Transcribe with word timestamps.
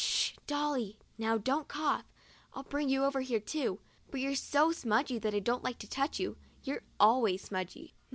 Sh, 0.03 0.33
Dolly! 0.47 0.97
Now 1.19 1.37
don't 1.37 1.67
cough. 1.67 2.11
I'd 2.55 2.69
bring 2.69 2.89
you 2.89 3.03
over 3.03 3.21
here 3.21 3.39
too, 3.39 3.79
but 4.09 4.19
you're 4.19 4.33
so 4.33 4.71
smudgy 4.71 5.19
that 5.19 5.35
I 5.35 5.39
don't 5.39 5.63
like 5.63 5.77
to 5.77 5.87
touch 5.87 6.19
you. 6.19 6.37
You're 6.63 6.81
always 6.99 7.43
smudgy." 7.43 7.93